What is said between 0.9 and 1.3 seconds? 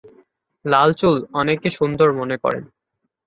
চুল